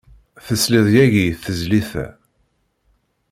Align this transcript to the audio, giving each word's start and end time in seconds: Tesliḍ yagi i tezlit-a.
Tesliḍ 0.45 0.87
yagi 0.95 1.23
i 1.27 1.33
tezlit-a. 1.43 2.07